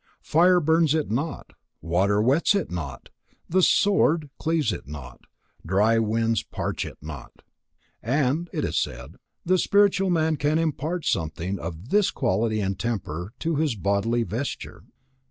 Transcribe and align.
Fire 0.23 0.59
burns 0.59 0.95
it 0.95 1.11
not, 1.11 1.53
water 1.79 2.23
wets 2.23 2.55
it 2.55 2.71
not, 2.71 3.09
the 3.47 3.61
sword 3.61 4.31
cleaves 4.39 4.73
it 4.73 4.87
not, 4.87 5.21
dry 5.63 5.99
winds 5.99 6.41
parch 6.41 6.85
it 6.85 6.97
not. 7.03 7.43
And, 8.01 8.49
it 8.51 8.65
is 8.65 8.79
said, 8.79 9.17
the 9.45 9.59
spiritual 9.59 10.09
man 10.09 10.37
can 10.37 10.57
impart 10.57 11.05
something 11.05 11.59
of 11.59 11.89
this 11.89 12.09
quality 12.09 12.61
and 12.61 12.79
temper 12.79 13.33
to 13.41 13.57
his 13.57 13.75
bodily 13.75 14.23
vesture. 14.23 14.85